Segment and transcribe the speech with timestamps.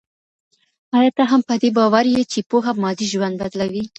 [0.97, 3.83] ايا ته هم په دې باور يې چي پوهه مادي ژوند بدلوي؟